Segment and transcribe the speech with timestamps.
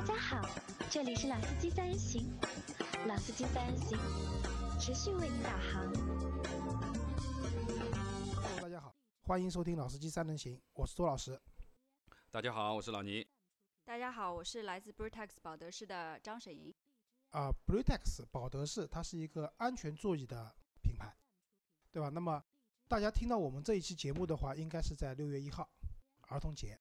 [0.00, 0.40] 大家好，
[0.90, 2.32] 这里是老司机三人行，
[3.06, 3.98] 老司机三人行，
[4.80, 5.92] 持续为您导航。
[8.34, 11.38] Hello，大家好，欢迎收听《老司机三人行》，我是周老师。
[12.30, 13.28] 大家好，我是老倪。
[13.84, 16.74] 大家好，我是来自 Brutex 保德士的张沈莹。
[17.32, 21.14] 啊、b r u t e x 保德士它是一个安全座椅的品牌，
[21.92, 22.08] 对吧？
[22.08, 22.42] 那么
[22.88, 25.70] 大家听到我们这一期节目的话，应该是在六月一号，
[26.22, 26.80] 儿童节。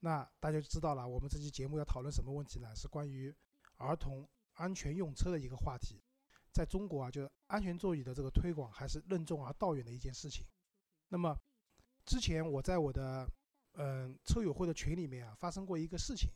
[0.00, 2.74] 那大家就知道了，我们这期节目要讨论什么问题呢？
[2.74, 3.34] 是关于
[3.76, 6.02] 儿童安全用车的一个话题。
[6.52, 10.44] 在中国啊，就是安全座椅的这个推广还是任重而道远的一件事情。
[11.08, 11.36] 那么
[12.04, 13.28] 之前我在我的
[13.74, 16.30] 嗯车友会的群里面啊，发生过一个事情，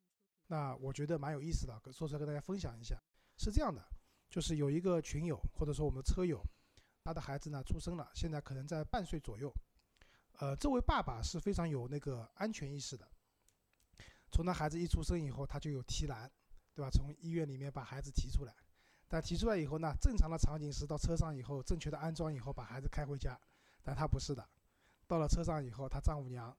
[0.47, 3.01] 那我觉得蛮有意思的，说出来跟大家分享一下。
[3.39, 3.83] 是这样的，
[4.29, 6.41] 就是有一个群友或者说我们车友，
[7.03, 9.53] 他的孩子呢出生了，现在可能在半岁左右。
[10.39, 13.09] 呃，这位爸爸是非常有那个安全意识的。
[14.33, 16.29] 从他孩子一出生以后，他就有提篮，
[16.75, 16.91] 对吧？
[16.91, 18.55] 从医院里面把孩子提出来，
[19.07, 23.39] 但提出来以后呢，正常的场景是到车上以后，正确的安装以后，把孩子开回家。
[23.83, 24.49] 但他不是的，
[25.07, 26.57] 到了车上以后，他丈母娘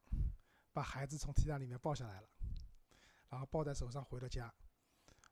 [0.71, 2.27] 把孩子从提篮里面抱下来了，
[3.29, 4.53] 然后抱在手上回了家。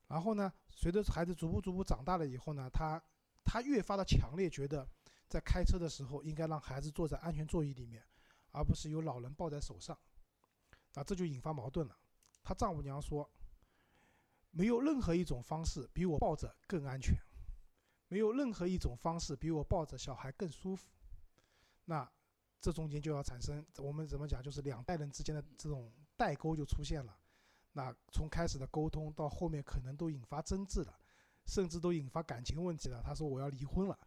[0.08, 3.00] 然后呢，随着孩子逐步逐步长大了以后呢，他
[3.44, 4.88] 他越发的强烈觉得，
[5.28, 8.04] 在开车的时候应该让孩子坐在安全座椅里面，
[8.50, 9.96] 而不是由老人抱在手上。
[10.94, 11.96] 啊，这就引发矛盾了。
[12.42, 13.28] 他丈母娘说，
[14.50, 17.16] 没有任何一种方式比我抱着更安全，
[18.08, 20.90] 没有任何一种方式比我抱着小孩更舒服。
[21.84, 22.10] 那
[22.60, 27.18] 这中间就要产生我们怎么讲，就是两代人之间的这种代沟就出现了。
[27.72, 31.00] 那从开始的沟通到后面可能都引发争执了，
[31.46, 33.02] 甚至都引发感情问题了。
[33.02, 33.98] 他说我要离婚了，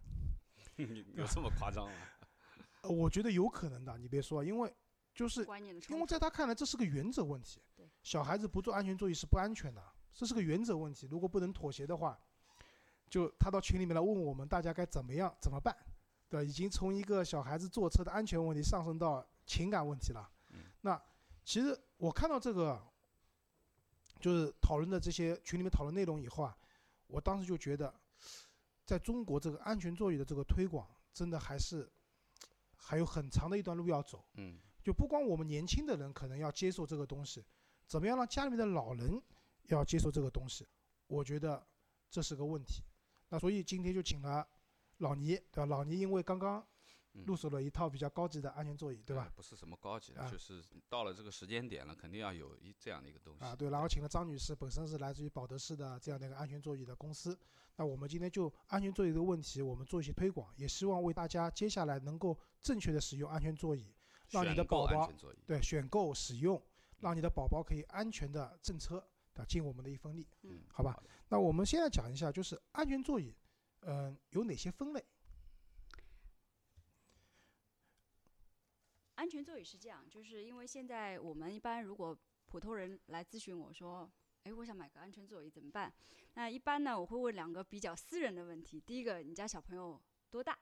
[1.15, 1.93] 有这么夸张吗？
[2.81, 3.97] 呃我觉得有可能的。
[3.97, 4.71] 你别说，因为
[5.15, 5.47] 就是
[5.89, 9.81] 因为在他看来这是个原则问题对，小孩子不坐安全座椅是不安全的，
[10.13, 11.07] 这是个原则问题。
[11.09, 12.19] 如果不能妥协的话，
[13.09, 15.73] 就他到群里面来问我们大家该怎么样怎么办，
[16.27, 16.43] 对吧？
[16.43, 20.29] 已经从一个小孩子坐车的安全问题上升到情感问题了。
[20.81, 21.01] 那
[21.45, 22.81] 其实我看到这个
[24.19, 26.57] 就是讨论的这些群里面讨论内容以后啊，
[27.07, 27.93] 我当时就觉得，
[28.85, 31.89] 在中国这个安全座椅的这个推广，真的还是
[32.75, 34.25] 还有很长的一段路要走。
[34.33, 37.43] 嗯，就不光我们年轻的人可能要接受这个东西，
[37.87, 39.19] 怎么样让家里面的老人
[39.63, 40.63] 要接受这个东西，
[41.07, 41.65] 我觉得
[42.11, 42.83] 这是个问题。
[43.29, 44.47] 那所以今天就请了
[44.97, 45.65] 老倪，对吧？
[45.65, 46.63] 老倪因为刚刚
[47.13, 49.27] 嗯入手了一套比较高级的安全座椅，对吧？
[49.35, 53.43] 不是什么高级的，啊就是到了这个时间点了，肯定要有一这样的一个东西。
[53.43, 57.35] 啊，对，然后请了张女士，本身是来自于保德士的这样的一个安全座椅的公司。
[57.77, 63.91] 那我们今天就安全座椅这个问题，我们做一些推广，也希望为大家接下来能够正确的使用安全座椅，
[64.31, 65.11] 让你的宝宝
[65.45, 66.61] 对，选购使用，
[66.99, 69.45] 让你的宝宝可以安全的乘车，对？
[69.45, 71.01] 尽我们的一份力，嗯好吧？
[71.29, 73.35] 那我们现在讲一下，就是安全座椅，
[73.81, 75.03] 嗯、有哪些分类？
[79.15, 84.11] 安全座椅是这样，就是因为现在我们一般如果普通人来咨询我说，
[84.43, 85.91] 哎，我想买个安全座椅怎么办？
[86.33, 88.79] 那一般呢，我会问两个比较私人的问题。
[88.79, 90.57] 第一个，你家小朋友多大？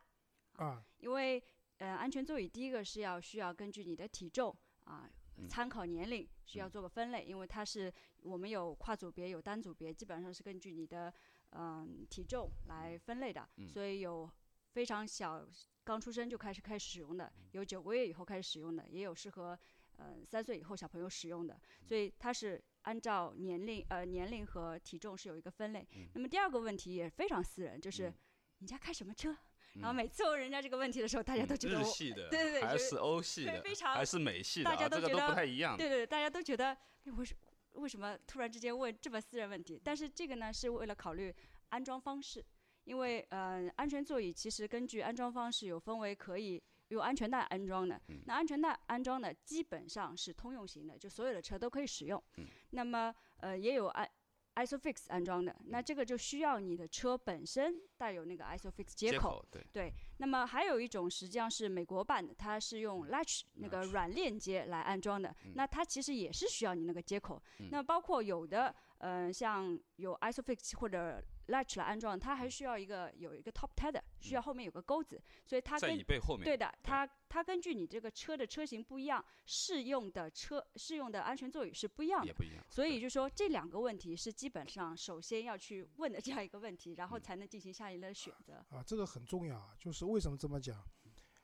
[0.53, 1.43] 啊，因为
[1.83, 4.55] 呃，安全座椅第一个是要需要根据你的体重
[4.85, 5.09] 啊。
[5.35, 11.11] 嗯参考年龄需要做个分类，因为它是我们有跨组别有单组别，基本上是根据你的
[11.49, 14.29] 嗯、体重来分类的，嗯所以有
[14.73, 15.45] 非常小
[15.83, 19.59] 刚出生就开始开始使用的，有九个月以后开始使用的，也有适合
[19.97, 25.85] 呃三岁以后小朋友使用的，所以它是按照年龄呃年龄和体重是有一个分类。
[26.13, 28.15] 那么第二个问题也非常私人，就是、嗯
[28.59, 29.35] 你家开什么车？
[29.75, 35.75] 然后每次问人家这个问题的时候，大家都觉得我日系的，对对对还是欧系的，非非常还是美系的大家啊，这个都都觉得不太一样。
[35.75, 36.67] 对对，大家都觉得，
[37.05, 37.35] 哎，为什
[37.73, 39.81] 为什么突然之间问这么私人问题？
[39.83, 41.33] 但是这个呢，是为了考虑
[41.69, 42.45] 安装方式，
[42.83, 52.23] 因为呃，安全座椅其实根据安装方式有分为可以用安全带安装的，那安全带安装的基本上是通用型的，就所有的车都可以使用。
[52.69, 54.07] 那么呃，也有安。
[54.55, 67.43] ISOFIX 安装的，那这个就需要你的车本身带有那个 ISOFIX 接口，接口对，对，那么还有一种实际上是美国版的，它是用 Latch 那个软链接来安装的，那它其实也是需要你那个接口。
[67.69, 76.45] 那包括有的，呃，像有 ISOFIX 或者 Latch 来安装，它还需要一个有一个 Top Tether，需要后面有个钩子，所以它在跟椅背后面。
[76.45, 82.33] 对的，它它根据你这个车的车型不一样，适用的车适用的安全座椅是不一样的也。
[82.33, 82.63] 不一样。
[82.69, 88.53] 所以就说这两个问题是基本上首先要去问的这样一个问题，然嗯后才能进行下一轮的选择。
[88.69, 89.75] 啊，这个很重要啊。
[89.77, 90.81] 就是为什么这么讲？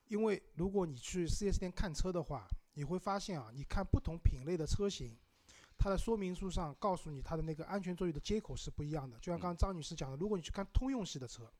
[0.08, 5.18] 因为如果你去 4S 店看车的话，你会发现啊，你看不同品类的车型，
[5.78, 9.18] 它的说明书上告诉你它的那个安全座椅的接口是不一样的。
[9.20, 11.52] 就像刚刚张女士讲的，如果你去看通用系的车，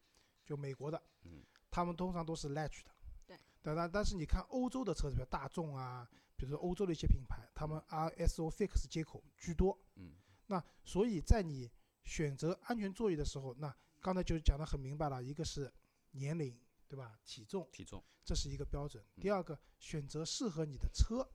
[0.46, 2.92] 就美国的，嗯他们通常都是 latch 的。
[3.28, 3.38] 对。
[3.62, 9.78] 但但但是你看欧洲的车子，比如大众啊，比如说欧洲的一些品牌，他们 RSO fix 接口居多。
[9.96, 10.14] 嗯
[10.48, 11.70] 那所以在你
[12.04, 13.72] 选择安全座椅的时候，那
[14.02, 15.72] 刚才就讲得很明白了，一个是
[16.12, 16.60] 年龄，
[16.90, 17.18] 对吧？
[17.24, 19.02] 体重，体重，这是一个标准。
[19.16, 21.26] 嗯第二个，选择适合你的车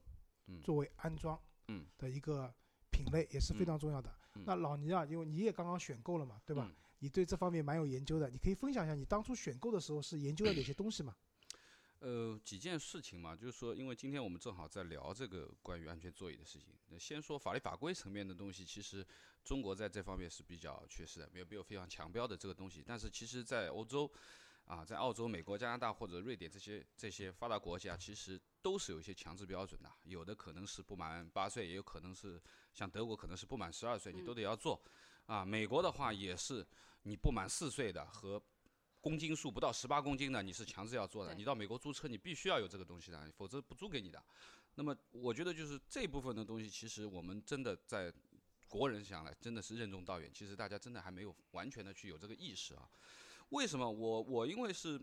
[0.48, 2.52] 嗯作为安装嗯的一个
[2.90, 4.10] 品类也是非嗯常重要的。
[4.34, 6.66] 嗯那老倪啊，因为你也刚刚选购了嘛，对吧？
[6.68, 11.14] 嗯你对这方面蛮有研究的，你可以分享一下你当初选购的时候是研究了哪些东西嘛？
[12.00, 16.74] 呃，几件事情嘛，就是说，因为今天我们正好在聊这个关于安全座椅的事情。
[16.88, 19.06] 那先说法律法规层面的东西，其实
[19.42, 22.82] 中国在这方面是比较缺失的，没有没有非常强标的这个东西。
[22.86, 24.10] 但是其实，在欧洲，
[24.66, 32.40] 啊，在澳洲、美国、加拿大或者瑞典这些这些发达国家，其实都是有一些强制标准的，有的可能是不满八岁，也有可能是
[32.72, 34.82] 像德国可能是不满十二岁，你都得要做。
[35.26, 36.66] 啊，美国的话也是，
[37.02, 38.42] 你不满四岁的和
[39.00, 41.34] 公斤数不到十八公斤的，你是强制要做的。
[41.34, 44.22] 你到美国租车，你必须要有这个东西的，否则不租给你的。
[44.76, 48.12] 那么我觉得就是这部分的东西，其实我们真的在
[48.66, 50.30] 国人想来，真的是任重道远。
[50.32, 52.88] 其实大家真的还没有完全的去有这个意识啊。
[53.50, 55.00] 为什么我我因为是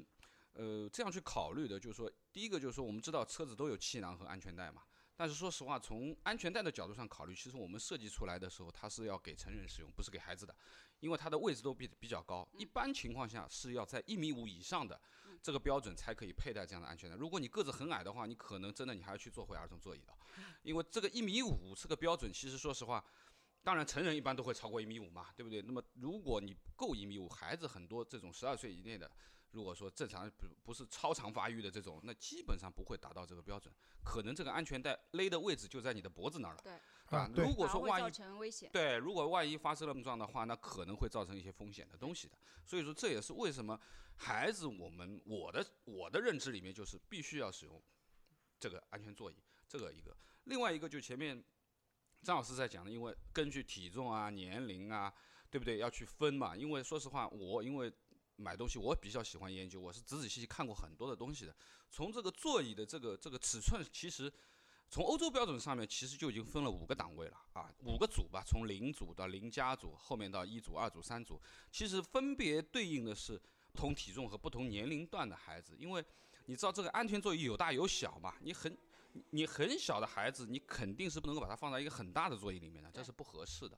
[0.54, 4.84] 呃这样去考虑的，就是说，第一个就是说，我们知道车子都有气囊和安全带嘛。
[5.16, 10.56] 但是说实话，从安全带的角度上考虑，其实我们设计出来的时候，它是要给成人使用，不是给孩子的，
[11.00, 15.00] 因为它的位置都比比较高，一般情况下是要在一米五以上的
[15.40, 17.16] 这个标准才可以佩戴这样的安全带。
[17.16, 20.14] 如果你个子很矮的话，你可能真的你还要去做回儿童座椅的，
[20.64, 23.04] 因为这个一米五这个标准，其实说实话，
[23.64, 25.62] 当然成人一般都会超过一米五嘛，对不对？
[25.62, 29.10] 那么如果你够一米五，孩子很多这种十二岁以内的。
[29.52, 36.62] 如果说正常不不是超常发育的这种，那基本上不会达到这个标准，可能这个安全带勒的位置就在你的脖子那儿了。
[36.64, 38.70] 对啊如果说万一成危险。
[38.72, 42.38] 对，如果万一发生了碰撞的话，那可能会造成一些风险的东西的。
[42.66, 43.78] 所以说这也是为什么
[44.16, 47.84] 孩子我们我的我的认知里面就是必须要使用
[48.58, 49.36] 这个安全座椅，
[49.68, 50.16] 这个一个。
[50.46, 51.44] 另外一个就前面
[52.24, 55.12] 张老师在讲的，因为根据体重啊、年龄啊，
[55.50, 55.78] 对不对？
[55.78, 56.56] 要去分嘛。
[56.56, 57.92] 因为说实话，我因为
[58.36, 61.56] 买东西我比较喜欢研究，我是仔仔细细看过很多的东西的。
[61.90, 64.32] 从这个座椅的这个这个尺寸，其实
[64.90, 71.42] 从欧洲标准上面其实就已经分了五个档位了啊，五个组吧，从零组到零加组，后面到一组、二组、三组，
[71.72, 73.42] 其实分别对应的是
[73.72, 76.06] 不同体重和不同年龄段的孩子，因为
[76.46, 78.78] 你知道这个安全座椅有大有小嘛，你很
[79.14, 83.78] 你你很小的孩子，你肯定是不能够把它放在一个很大的座椅里面的，这是不合适的。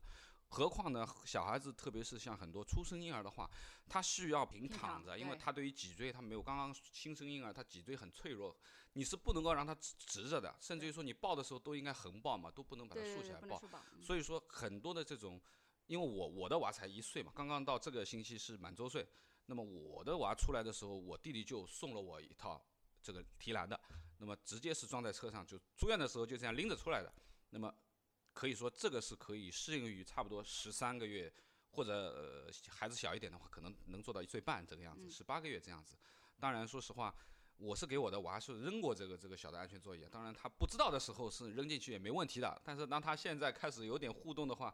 [0.50, 3.50] 何况呢，小孩子特别是像很多出生婴儿的话，
[3.90, 8.56] 他需要平平躺躺着，因为他对于脊椎他没有刚刚新生婴儿，他脊椎很脆弱，
[8.94, 13.60] 你是不能够让他直直着的，甚至于说你抱的时候都应该横抱嘛，都不能把它竖起来抱。
[14.00, 15.42] 所以说很多的这种，
[15.88, 19.08] 因为我我的娃才一岁嘛，刚刚到这个星期是满周岁，
[19.48, 22.64] 那么我的娃出来的时候，我弟弟就送了我一套
[23.02, 23.80] 这个提篮的，
[24.24, 27.14] 那么直接是装在车上，就住院的时候就这样拎着出来的，
[27.50, 27.76] 那么
[28.32, 31.32] 可以说这个是可以适应于差不多十三个月。
[31.76, 35.98] 或者呃孩子小一点的话，可能能做到一岁半这个样子，嗯十八个月这样子。
[36.40, 37.12] 当然，说实话，
[37.58, 44.72] 我是给我的娃是扔过这个这个小的安全座椅，当然他不知道的时候是扔进去也没问题的，但是当他现在开始有点互动的话，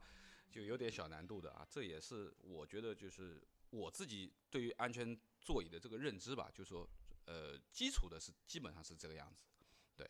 [0.51, 1.65] 就有点小难度的啊。
[1.69, 6.85] 这也是我觉得就是我自己对于安全座椅的这个认知吧，就是说
[7.29, 9.43] 呃基础的是基本上是这个样子。
[9.95, 10.09] 对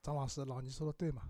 [0.00, 1.22] 张老师，老倪说的对吗？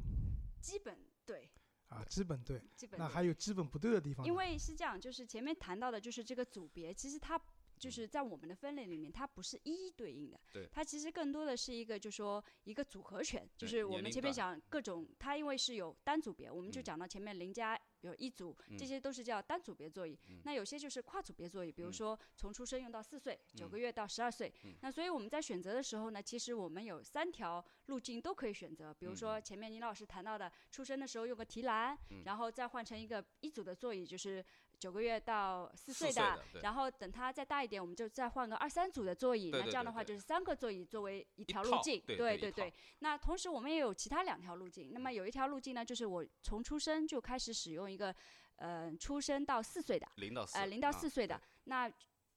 [0.60, 1.48] 基本对，
[1.88, 2.62] 啊，基本对。
[2.76, 4.28] 基本对那还有基本不对的地方呢？
[4.28, 7.40] 因为是这样，就是前面谈到的，就是这个组别，其实它
[7.82, 20.16] 就是在我们的分类里面，它不是一一对应的，对它其实更多的是一个，就是说一个组合拳，就是我们前面讲各种，它因为是有单组别，我们就嗯讲到前面零加有一组，这嗯些都是叫单组别座椅。
[20.28, 24.52] 嗯那有些就是跨组别座椅，比如嗯说从出生用到四岁，九嗯个月到十二岁。
[24.62, 34.44] 嗯那所以我们在选择的时候呢，其实我们有三条路径都可以选择，比如说嗯前面倪老师谈到的，出生的时候用个提篮，嗯然后再换成一个一组的座椅，就是
[34.82, 39.48] 九个月到四岁的然后等他再大一点，我们就再换个二三组的座椅。
[39.48, 42.02] 对那这样的话，就是三个座椅作为一条路径。
[42.04, 42.74] 对对对对。
[42.98, 44.90] 那同时我们也有其他两条路径。
[44.92, 48.12] 那么有一条路径呢，就是我从出生就开始使用一个，
[48.56, 51.40] 呃，出生到四岁的，零到四，呃，零到啊四岁的。
[51.64, 51.88] 那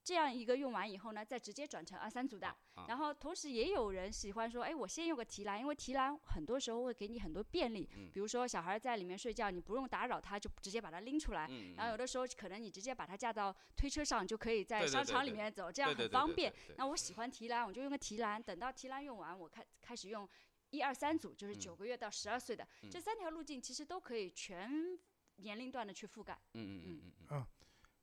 [0.06, 2.48] 这样一个用完以后呢，再直接转成二三组的。
[2.48, 11.48] 啊然后同时也有人喜欢说，哎，我先用个提篮，因为提篮很多时候会给你很多便利，嗯比如说小孩在里面睡觉，你不用打扰他，就直接把他拎出来。
[11.50, 16.54] 嗯，然后有的时候可能你直接把他架到推车上，就可以在商场里面走，这这样很方便。。
[16.78, 20.30] 那我喜欢提篮，我就用个提篮，等到提篮用完，我开开始用
[20.70, 25.00] 一二三组，就是嗯九个月到十二岁的、嗯这三条路径，其实都可以全
[25.38, 26.38] 年龄段的去覆盖。
[26.54, 27.46] 嗯嗯嗯嗯嗯，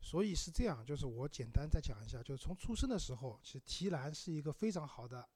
[0.03, 5.27] 所以是这样，就是我简单再讲一下，就是从出生的时候，其实提篮是一个非常好的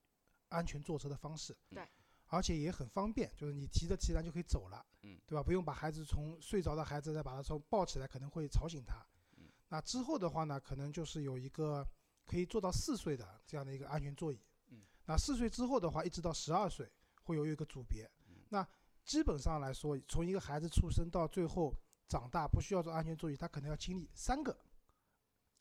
[0.48, 1.86] 安全坐车的方式，对，
[2.26, 5.42] 而且也很方便，就是你提着提篮就可以走了，嗯，对吧？
[5.42, 9.06] 不用把孩子从睡着的孩子再把他从抱起来，可能会吵醒他。
[9.36, 11.86] 嗯，那之后的话呢，可能就是有一个
[12.24, 16.90] 可以做到四岁的这样的一个安全座椅，嗯，那四岁之后的话，一直到十二岁
[17.22, 18.66] 会有一个组别，嗯那
[19.04, 21.72] 基本上来说，从一个孩子出生到最后
[22.08, 24.56] 长大不需要做安全座椅，他可能要经历三个。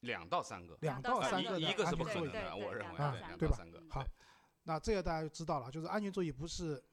[0.02, 4.06] 两到三个，两到三个一一个是安全座椅不可能的，我认为啊对吧三个，好，
[4.64, 6.84] 那这个大家就知道了，就是安全座椅不是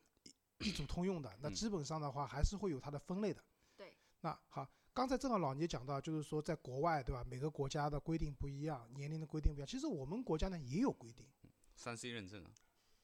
[0.61, 3.42] 一一组通用的，那嗯基本上的话还是会有它的分类的。
[3.76, 3.94] 对。
[4.21, 7.23] 那好，刚才正好老聂讲到，就是说在国外，对吧？
[7.28, 9.66] 每个国家的规定不一样，年龄的规定不一样。
[9.66, 11.26] 其实我们国家呢也有规定，
[11.75, 12.50] 三 C 认证啊，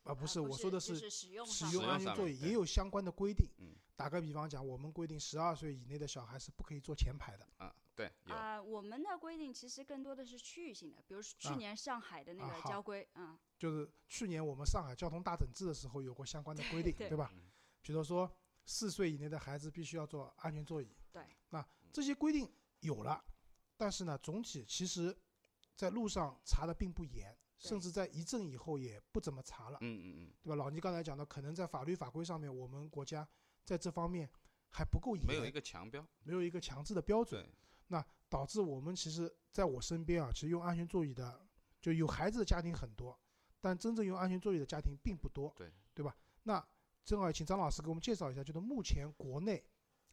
[0.04, 3.46] 啊，不啊是，我说的是使用安全座椅也有相关的规定。
[3.58, 7.44] 嗯打个比方讲，我们规定十二岁以内的小孩是不可以坐前排的。
[7.56, 17.50] 啊，对，有，啊、我们的规定其实更多的是区域性的，比如说去啊年上海的那个交规，嗯，就是去年我们上海交通大整治的时候有过相关的规定，对对吧嗯？
[17.82, 18.32] 比如说
[18.66, 20.94] 四岁以内的孩子必须要坐安全座椅。
[21.10, 21.24] 对。
[21.50, 23.20] 那这些规定有了，
[23.76, 25.12] 但是呢，总体其实
[25.74, 30.54] 在路上查的并不严，甚至在一阵以后也不怎么查了，嗯嗯嗯，对吧？
[30.54, 33.28] 老倪刚才讲的，可能在法律法规上面，我们国家
[33.68, 34.26] 在这方面
[34.70, 37.46] 还不够严，没有一个强标，没有一个强制的标准
[37.88, 41.46] 那，，导致我们其实在我身边啊，其实用安全座椅的
[41.78, 43.20] 就有孩子的家庭很多，
[43.60, 46.16] 但真正用安全座椅的家庭并不多，对对吧？
[46.44, 46.66] 那
[47.04, 49.62] 正好请张老师给我们介绍一下，就是目前国内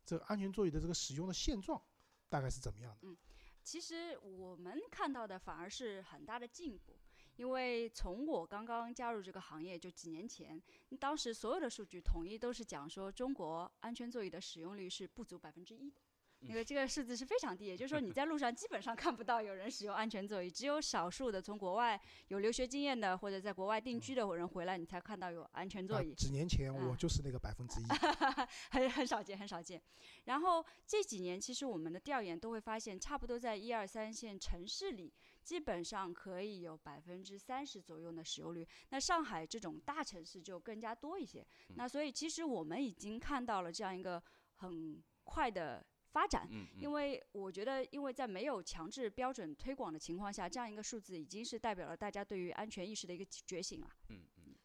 [0.06, 1.82] 这个安全座椅的这个使用的现状
[2.28, 3.08] 大概是怎么样的？
[3.08, 3.16] 嗯
[3.64, 7.00] 其实我们看到的反而是很大的进步，
[7.36, 10.62] 因为从我刚刚加入这个行业就几年前，
[11.00, 16.00] 当时所有的数据统一都是讲说中国安全座椅的使用率是不足百分之一的。
[16.48, 26.13] 那个这个数字是非常低，也就是说你在路上基本上看不到有人使用安全座椅，只有少数的从国外有留学经验的或者在国外定居的人回来，你才看到有安全座啊椅。
[26.13, 27.86] 几年前我嗯就是那个百分之一，
[28.70, 29.82] 很很少见，很少见。
[30.25, 35.12] 然后这几年，其实我们的调研都会发现，差不多在一二三线城市里，
[35.46, 38.68] 基本上可以有百分之三十左右的使用率。
[38.90, 41.46] 那上海这种大城市就更加多一些。
[41.75, 44.22] 那所以其实我们已经看到了这样一个
[44.56, 46.50] 很快的发展。
[46.80, 53.90] 因为我觉得，因为在没有强制标准推广的情况下，这样一个数字已经是代表了大家对于安全意识的一个觉醒了。
[54.10, 54.56] 嗯嗯，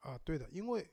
[0.00, 0.86] 啊，对的，因为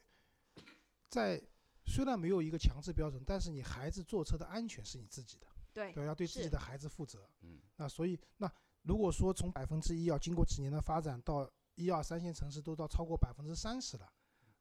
[1.09, 1.41] 在
[1.85, 7.29] 虽然没有一个强制标准，但是你孩子坐车的安全是你自己的，对，对，要对自己的孩子负责。
[7.41, 8.49] 嗯，那所以那
[8.83, 14.09] 如果说从百分之一要经过几年的发展到一二三线城市都到超过百分之三十了，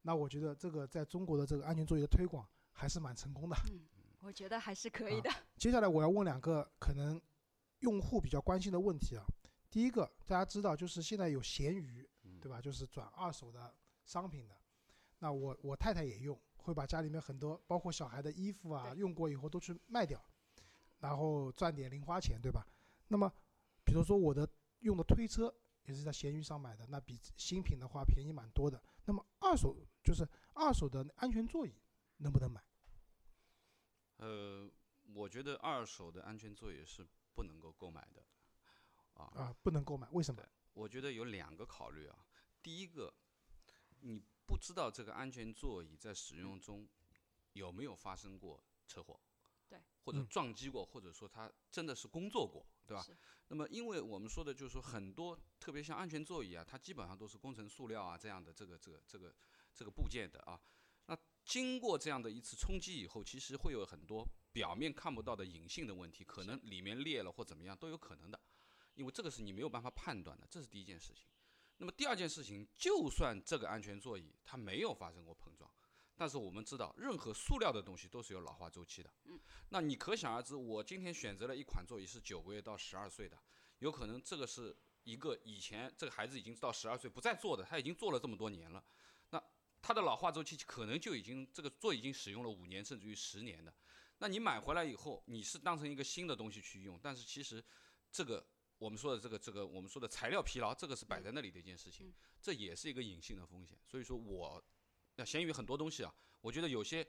[0.03, 3.57] 那我觉得这个在中国的这个安全座椅的推广还是蛮成功的。
[3.71, 3.81] 嗯
[4.21, 5.31] 我觉得还是可以啊的。
[5.57, 7.21] 接下来我要问两个可能
[7.81, 9.25] 用户比较关心的问题啊。
[9.69, 12.61] 第一个，大家知道就是现在有闲鱼，嗯对吧？
[12.61, 13.75] 就是转二手的
[14.05, 14.55] 商品的。
[15.19, 20.25] 那我我太太也用，会把家里面很多包括小孩的衣服啊，用过以后都去卖掉，
[21.01, 22.65] 然后赚点零花钱，对吧？
[23.09, 23.33] 那么
[23.93, 28.83] 比如说我的用的推车也是在闲鱼上买的，那比新品的话便宜蛮多的。
[29.05, 31.75] 那么二手就是二手的安全座椅
[32.17, 32.65] 能不能买？
[34.17, 34.67] 呃，
[35.13, 38.25] 我觉得二手的安全座椅是不能够购买的，
[39.13, 40.43] 啊，啊，不能购买，为什么？
[40.73, 42.25] 我觉得有两个考虑啊。
[42.63, 43.13] 第一个，
[44.01, 46.89] 你不知道这个安全座椅在使用中
[47.53, 49.21] 有没有发生过车祸，
[49.73, 53.03] 对，或者嗯撞击过，或者说他真的是工作过，对吧？
[53.49, 59.35] 那么，因为我们说的就是说很多，特别像安全座椅啊，它基本上都是工程塑料啊这样的这个这个这个
[59.75, 60.61] 这个部件的啊。
[61.07, 68.39] 那经过这样的一次冲击以后，其实会有很多表面看不到的隐性的问题，可能里面裂了或怎么样都有可能的，
[68.95, 71.27] 因为这个是你没有办法判断的，这是第一件事情。
[71.79, 75.69] 那么第二件事情，就算这个安全座椅它没有发生过碰撞，
[76.23, 79.13] 但是我们知道，任何塑料的东西都是有老化周期的。
[79.25, 83.37] 嗯，那你可想而知，我今天选择了一款座椅是九个月到十二岁的，
[83.81, 88.85] 有可能这个是一个以前这个孩子已经到十二岁不再坐的，他已经坐了这么多年了，
[89.31, 89.43] 那
[89.81, 93.75] 它的老化周期可能就已经这个座椅已经使用了五年甚至于十年的。
[94.19, 97.61] 那你买回来以后，你是当成一个新的东西去用，但是其实
[98.13, 98.47] 这个
[98.79, 103.77] 我们说的这个这个我们说的材料疲劳，这个是摆在那里的一件事情嗯，这也是一个隐性的风险。
[103.85, 104.65] 所以说我
[105.17, 107.07] 那闲鱼很多东西啊，我觉得有些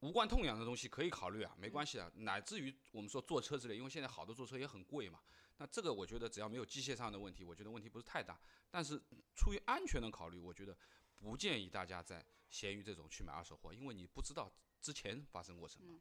[0.00, 5.20] 无关痛痒的东西可以考虑啊，没关系啊，乃至于我们说坐车之类，因为现在好多坐车也很贵嘛。
[5.58, 8.40] 那这个我觉得只要没有机械上的问题，我觉得问题不是太大。
[8.70, 9.00] 但是
[9.34, 10.76] 出于安全的考虑，我觉得
[11.14, 16.00] 不建议大家在闲鱼这种去买二手货，因为你不知道之前发生过什么。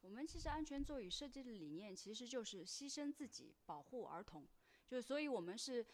[0.00, 4.48] 我们其实安全座椅设计的理念其实就是牺牲自己，保护儿童，
[4.86, 5.84] 就是所以我们是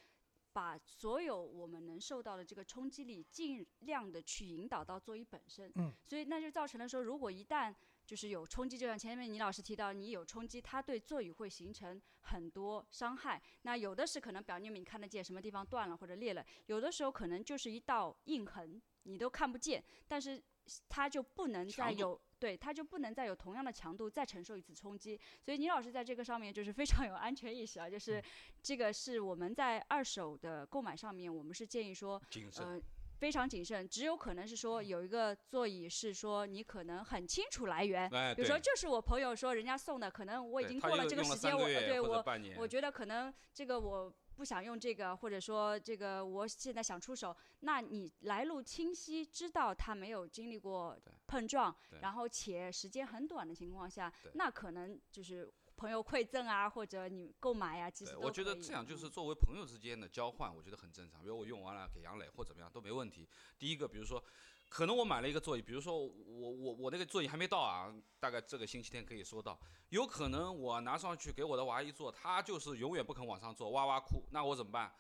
[0.57, 5.71] 把所有我们能受到的这个冲击力，尽量的去引导到座椅本身。
[5.75, 5.93] 嗯。
[6.09, 7.75] 所以那就造成了说，如果一旦
[8.07, 13.43] 就是有冲击，就像前面倪老师提到，你有冲击，它对座椅会形成很多伤害。
[13.63, 20.43] 那有的是可能表面你看得见什么地方断了或者裂了，有的时候可能就是一道印痕，你都看不见，但是
[20.89, 22.19] 它就不能再有。
[22.39, 28.23] 对，它就不能再有同样的强度再承受一次冲击，所以倪老师在这个上面就是非常有安全意识啊，就是
[28.63, 32.21] 这个是我们在二手的购买上面，我们是建议说，
[32.59, 32.81] 呃，
[33.19, 42.25] 非常谨慎，只有可能是说有一个座椅是说你可能很清楚来源，比如说就是我朋友说人家送的，可能我已经过了这个时间，我对我
[42.59, 44.13] 我觉得可能这个我。
[44.37, 50.95] 不想用这个，或者说这个我现在想出手，那你来路清晰，知道他没有经历过
[51.27, 61.21] 碰撞，然后且时间很短的情况下，那可能就是朋友馈赠啊，或者你购买呀，其实我觉得这样就是作为朋友之间的交换，我觉得很正常。
[61.23, 63.29] 比如我用完了给杨磊或怎么样都没问题。
[63.59, 64.23] 第一个，比如说。
[64.69, 69.57] 可能我买了一个座椅，比如说我我我那个座椅还没到啊，大概这个星期天可以收到。
[69.91, 74.93] 有可能我拿上去给我的娃一坐，他就是永远不肯往上坐，哇哇哭，那我怎么办？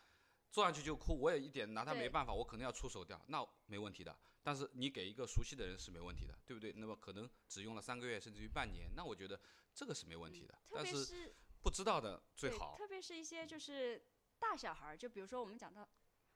[0.52, 4.16] 坐上去就哭，我也一点拿他没办法，我可能要出手掉，那没问题的。
[4.40, 6.72] 但是你给一个熟悉的人是没问题的，对不对？
[6.76, 9.38] 那么可能只用了三个月甚至于半年，那我觉得
[9.76, 10.58] 这个是没问题的。
[10.74, 12.74] 但是不知道的最好。
[12.76, 14.02] 特别是一些就是
[14.40, 15.88] 大小孩儿，就比如说我们讲到。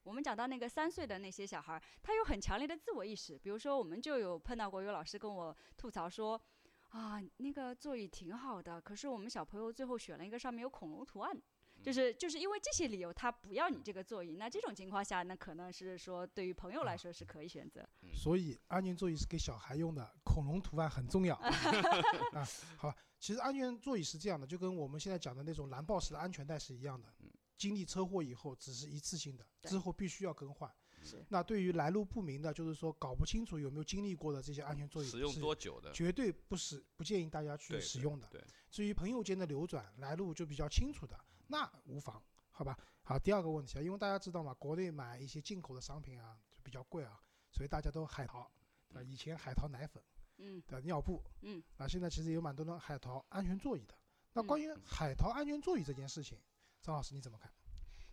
[0.03, 3.39] 我们讲到那个三岁的那些小孩儿，他有很强烈的自我意识。
[3.39, 6.41] 比如说，我们就有碰到过有老师跟我吐槽说，
[6.89, 11.39] 啊，那个座椅挺好的，可是我们小朋友最后选了一个上面有恐龙图案，
[11.83, 14.37] 就是就是因为这些理由，他不要你这个座椅。
[14.37, 17.89] 那这种情况下，那可能是说对于朋友来说是可以选择。
[18.13, 21.35] 所以安全座椅是给小孩用的，恐龙图案很重要
[22.33, 22.47] 啊。
[22.77, 27.09] 好，其实安全座椅是这样的，就跟我们现在讲的那种蓝豹式的安全带是一样的。
[27.57, 30.71] 经历车祸以后只是一次性的，之后必须要更换。
[31.28, 38.26] 那对于来路不明的，就是说搞不清楚有没有经历过的这些安全座椅，使用多久的，绝对不是不建议大家去使用的。
[38.31, 38.43] 对。
[38.71, 41.19] 至于朋友间的流转，来路就比较清楚的，
[41.50, 42.78] 那无妨，好吧？
[43.02, 48.49] 好，第二个问题啊，因为大家知道嘛，国内买一些进口的商品啊，就比较贵啊，所以大家都海淘，
[48.95, 50.00] 啊，以前海淘奶粉，
[50.39, 53.95] 嗯，的尿布，嗯，啊，现在其实有蛮多的海淘安全座椅的。
[54.32, 56.39] 那关于海淘安全座椅这件事情。
[56.80, 57.52] 张老师你怎么看？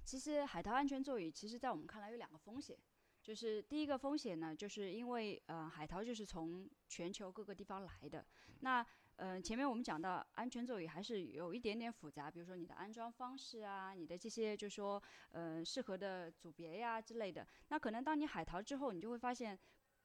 [0.03, 2.75] 其实海淘安全座椅，其实在我们看来有两个风险，
[3.21, 8.25] 就是第一个风险呢，就是因为呃海淘就是从全球各个地方来的，
[8.61, 8.83] 那
[9.17, 15.01] 呃前面我们讲到安全座椅还是有一点点复杂，比如说你的安装方式啊，你的这些就说
[15.31, 19.57] 呃适合的组别呀之类的，那可能当你海淘之后，你就会发现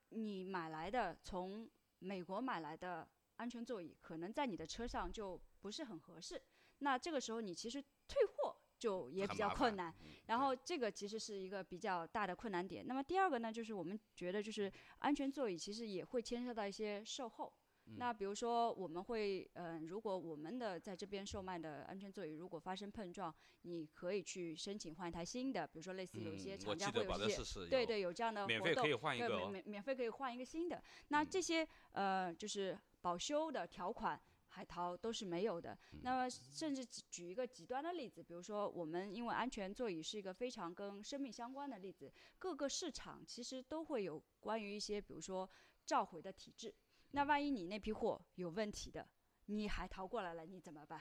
[0.08, 1.70] 你买来的从
[2.00, 6.42] 美国买来的安全座椅，可能在你的车上就不是很合适，
[6.78, 8.56] 那这个时候你其实退货。
[8.82, 9.94] 就也比较困难，
[10.26, 12.84] 然后这个其实是一个比较大的困难点。
[12.84, 17.52] 那么第二个呢，就是我们觉得就是安全座椅其实也会牵涉到一些售后。
[17.96, 25.66] 那比如说我们会，嗯，如果我们的在这边售卖的安全座椅如果发生碰撞，你可以去申请换一台新的。
[25.66, 30.82] 比如说类似有一些厂家会有一些，对对，有这样的活动，免费可以换一个，免免费可以换一个新的。
[31.08, 34.20] 那这些呃就是保修的条款。
[34.54, 35.78] 海淘都是没有的。
[36.02, 45.48] 那么，甚至举一个极端的例子，比如说，我们因为安全座椅是一个非常跟生命相关的例子，各个市场其实都会有关于一些，比如说
[45.86, 46.74] 召回的体制。
[47.12, 49.08] 那万一你那批货有问题的，
[49.46, 51.00] 你海淘过来了，你怎么办？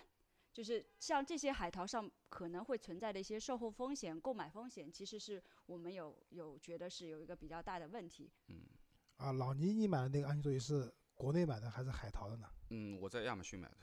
[0.54, 8.32] 就是像这些海淘上可能会存在的一些售后风险、购买风险，其实是我们有有觉得是有一个比较大的问题。
[8.48, 8.66] 嗯。
[9.18, 10.94] 啊，老倪，你买的那个安全座椅是？
[11.14, 12.48] 国内买的还是海淘的呢？
[12.70, 13.78] 嗯，我在亚马逊买的。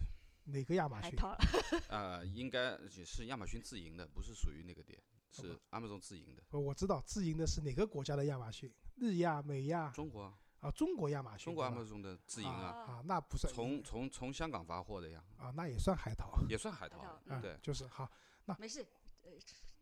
[0.44, 1.10] 哪个亚马逊？
[1.10, 1.36] 海淘。
[1.88, 6.42] 呃，应该也是亚马逊自营的，不是属于那个店，是 Amazon 自营的。
[6.58, 8.74] 我知道自营的是哪个国家的亚马逊？
[8.96, 9.90] 日亚、美亚？
[9.92, 10.36] 中国。
[10.60, 11.46] 啊，中国亚马逊。
[11.46, 12.68] 中国亚马逊的自营啊。
[12.86, 13.52] 啊，那不算。
[13.52, 15.24] 从从从香港发货的呀。
[15.36, 16.38] 啊，那也算海淘。
[16.48, 17.20] 也算海淘。
[17.40, 18.10] 对，就是好。
[18.44, 18.86] 那没事，
[19.22, 19.30] 呃，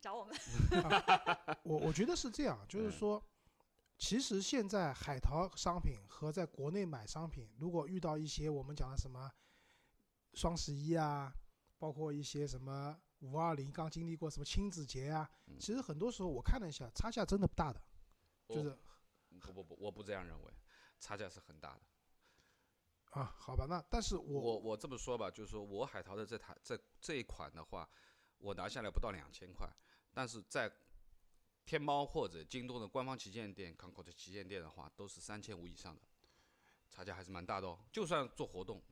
[0.00, 0.36] 找我们。
[1.64, 3.22] 我我觉得是这样，就是说。
[3.98, 9.32] 其实现在海淘商品和在国内买商品，如果遇到一些我们讲的什么
[10.34, 11.34] 双十一啊，
[11.78, 15.26] 包括一些什么五二零，刚经历过什么亲子节啊，
[15.58, 17.80] 其实很多时候我看了一下，差价真的不大的，
[18.48, 18.78] 就是
[19.40, 20.52] 不不不，我不这样认为，
[20.98, 21.80] 差价是很大的。
[23.10, 27.88] 啊，好吧，那但是我我我这么说吧，就是说我海淘的这台这这一款的话，
[28.38, 29.66] 我拿下来不到两千块，
[30.12, 30.70] 但是在
[31.64, 36.02] 天猫或者京东的官方旗舰店、港口的旗舰店的话，都是三千五以上的，
[36.90, 37.78] 差价还是蛮大的哦。
[37.90, 38.82] 就算做活动，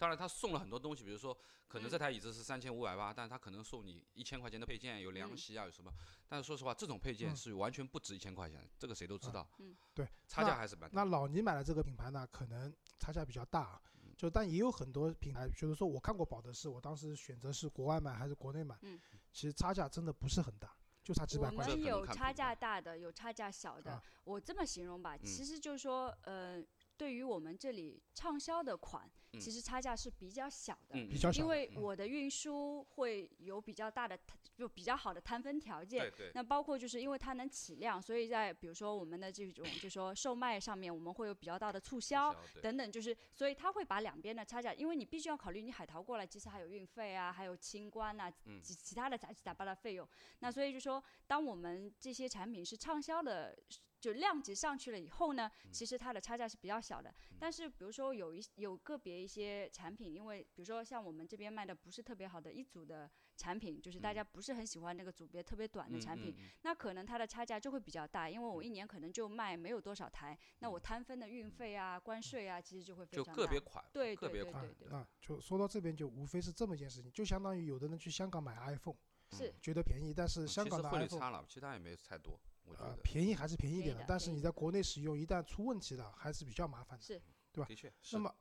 [0.00, 1.36] 当然他送了很多东西，比如说
[1.68, 5.92] 可能这台椅子是三千五百八，但是他可能送你一千块钱的配件，有凉席啊，有什么？
[6.26, 9.46] 但是说实话，这种配件嗯是完全不值一千块钱，这个谁都知道。
[9.58, 11.04] 嗯对，差价还是蛮大。
[11.04, 18.98] 那老倪买的这个品牌呢，可能差价比较大啊，嗯就但也有很多品牌，比如说我看过保德仕，我当时选择是国外买还是国内买，嗯
[19.30, 21.66] 其实差价真的不是很大，就差几百块钱。
[21.66, 23.92] 们这可能有差价大的，有差价小的。
[23.92, 26.62] 啊我这么形容吧，嗯其实就是说，呃，
[27.00, 30.96] 对于我们这里畅销的款，嗯其实差价是比较小的。
[30.96, 36.26] 嗯，比较小因为嗯我的运输会有比较大的摊，就比较好的摊分条件对。
[36.26, 50.06] 对，那包括就是因为它能起量，所以在比如说我们的这种，就说售卖上面，我们会有比较大的促销等等，就是所以它会把两边的差价，因为你必须要考虑你海淘过来，其实还有运费啊，还有清关啊，嗯其其他的杂七杂八的费用。
[50.40, 53.56] 那所以就说，当我们这些产品是畅销的。
[54.00, 55.72] 就量级上去了以后呢，嗯。
[55.72, 57.14] 其实它的差价是比较小的。
[57.38, 74.88] 但是比如说有一有个别一些产品，因为比如说像我们这边卖的不是特别好的一组的产品，就是大家不是很喜欢那个组别特别短的产品，那可能它的差价就会比较大，因为我一年可能就卖没有多少台，那我摊分的运费啊、关税啊，其实就会非常大个别款，对个别款对对对。
[74.88, 78.96] 对，啊，就说到这边就无非是这么一件事情，就相当于有的人去香港买 iPhone
[79.30, 87.04] 是觉得便宜，但是嗯香港的 iPhone 差了，其他也没太多，我觉得呃便宜还是便宜一点的，的但是你在国内使用一旦出问题了，还是比较麻烦的。
[87.04, 87.20] 是
[87.52, 88.16] 对吧的确是。
[88.16, 88.32] 那么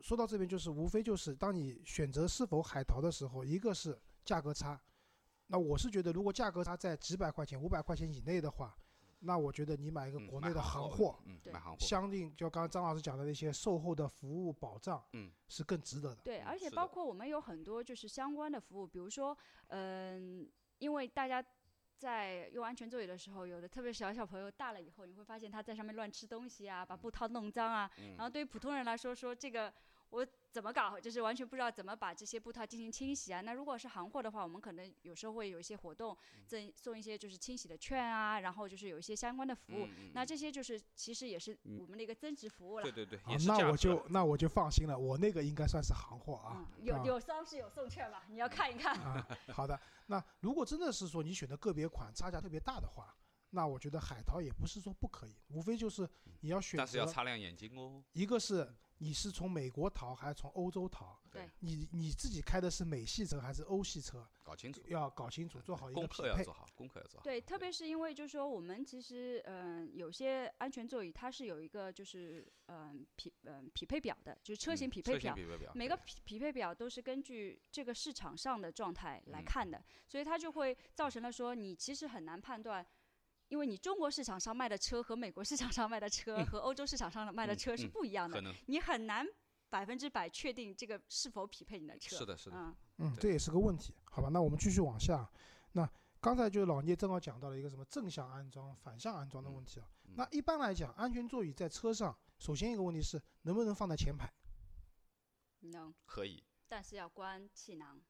[0.00, 4.80] 说到这边，就是无非就是当你选择是否海淘的时候，一个是价格差，
[5.46, 8.76] 那我是觉得如果价格差在几百块钱、五百块钱以内的话，
[9.22, 16.22] 那我觉得你买一个嗯国内的行行货，嗯，对买行货，相应就刚刚张老师讲的那些售后的服务保障，嗯，是更值得的。
[16.22, 19.36] 对，嗯而且包括我们有很多就是相关的服务，比如说，
[19.68, 21.44] 嗯、因为大家
[21.96, 27.90] 在用安全座椅的时候，有的特别小小朋友大了以后，你会发现他在上面乱吃东西啊，把布套弄脏啊。
[27.98, 29.72] 嗯然后对于普通人来说，说这个
[30.12, 33.40] 我怎么搞，就是完全不知道怎么把这些布套进行清洗啊。
[33.40, 39.88] 那如果是行货的话，我们可能有时候会有一些活动，嗯赠送一些就是清洗的券啊，然后就是有一些相关的服务。
[40.12, 42.82] 那这些就是其实也是嗯我们的一个增值服务了。
[42.82, 46.58] 对对对，啊也是那我就那我就放心了，我那个应该算是行货啊。
[46.58, 48.24] 嗯，有啊有伤是有送券吧？
[48.28, 48.94] 你要看一看。
[49.00, 49.80] 啊，好的。
[50.08, 53.16] 那如果真的是说你选的个别款差价特别大的话，
[53.54, 56.06] 那我觉得海淘也不是说不可以，无非就是
[56.40, 58.02] 你要选但是要择擦亮眼睛哦。
[58.12, 58.70] 一个是
[59.02, 66.52] 你是从美国淘还是从欧洲淘，对你你自己开的是美系车还是欧系车，搞清楚，要搞清楚，做好一个功匹配课要做。
[66.54, 67.24] 好，功课要做好。
[67.24, 75.34] 对，特别是因为就是说，我们其实嗯、有些安全座椅它是有一个就是嗯、匹嗯、匹配表的，就是车型嗯匹配表。
[75.34, 82.86] 车型匹配表，每个匹匹配表都是根据这个市场上的状态来嗯看的，所以它就会造成了说你其实很难判断，
[83.52, 89.26] 因为你中国市场上卖的车和美国市场上卖的车和欧洲市场上卖的嗯车是嗯不一样的，你很难
[89.68, 92.16] 百分之百确定这个是否匹配你的车。
[92.16, 94.30] 是的，是的，嗯，嗯，这也是个问题，好吧？
[94.30, 95.30] 那我们继续往下。
[95.72, 95.86] 那
[96.18, 99.86] 刚才就老聂正好讲到了一个什么正向安装、反向安装的问题啊。
[100.06, 104.32] 嗯那一般来讲，安全座椅在车上，首先一个问题是能不能放在前排？
[105.60, 106.42] 能，可以。
[106.66, 108.00] 但是要关气囊。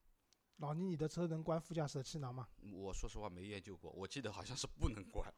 [0.57, 2.47] 老倪，你的车能关副驾驶的气囊吗？
[2.73, 5.33] 我说实话没研究过，我记得好像是不能关，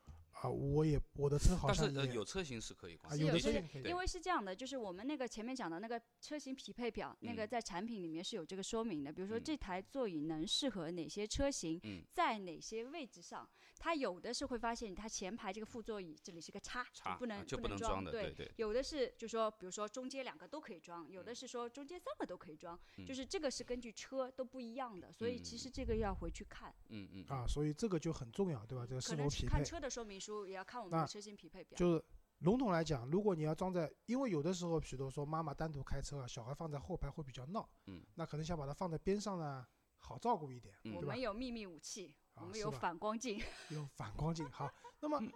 [0.46, 9.12] 啊，我也我的车好但是呃像也有车型是可以有的车型可以因为是这样的，就是我们那个前面讲的那个车型匹配表，那个嗯在产品里面是有这个说明的。
[9.12, 18.32] 比如说嗯这台座椅能适合哪些车型，嗯在哪些位置上，它有的是会发现它前排这个副座椅这里是个叉，叉就不能、啊就不能装的，对。
[18.32, 18.52] 对。
[18.58, 28.86] 有的是就说，比如说中间两个都可以装，有的是说中间三个都可以装，嗯就是这个是根据车都不一样的，所以其实这个要回去看，嗯嗯啊，所以这个就很重要，对吧？
[28.88, 29.64] 这个可是否匹配看？
[29.64, 31.78] 车的说明书，也要看我们的车型匹配表。
[31.78, 32.04] 就是
[32.40, 39.66] 笼统来讲，如果你要装在，因为有的时候，比如说妈妈单独开车啊，小孩放在后排会比较闹，嗯，那可能想把它放在边上呢，
[39.98, 41.22] 好照顾一点，嗯对吧我们？
[41.22, 43.40] 有秘密武器，我们有反光镜。
[43.70, 44.50] 有反光镜。
[44.50, 44.70] 好，
[45.00, 45.32] 那么嗯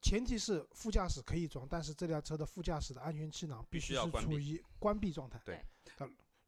[0.00, 5.40] 前提是副驾驶可以装，但是这辆车的副驾驶的安全气囊必须是处于关闭状态。
[5.44, 5.64] 对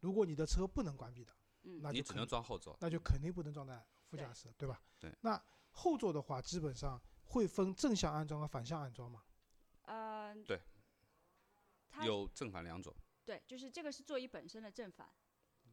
[0.01, 1.33] 如果你的车不能关闭的，
[1.63, 2.77] 嗯，你只那就肯能装后座。
[2.81, 4.83] 那就肯定不能装在副驾对驶，对吧？
[4.99, 9.23] 对那后座的话，基本上会分正向安装和反向安装吗？
[9.83, 10.61] 呃，对，
[12.03, 12.95] 有正反两种。
[13.25, 15.11] 对，就是这个是座椅本身的正反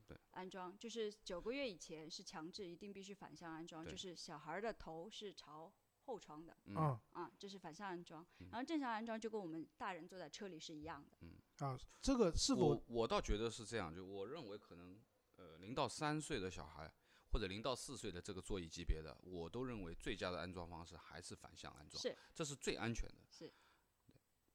[0.08, 5.72] 对安装，就是九个月以前是强制一定必须反向安装，就是小孩儿的头是朝
[6.04, 8.48] 后窗的嗯啊啊，这是反向安装嗯。
[8.52, 11.66] 然后正向安装就跟我们大人坐在车里是一样的。
[11.66, 15.00] 啊，这个是否我我倒觉得是这样，就我认为可能
[15.36, 16.92] 呃零到三岁的小孩
[17.32, 23.16] 或者零到四岁的这个座椅级别的，我都认为最佳的安装方式还是反向安装，是这是最安全的。
[23.30, 23.52] 是，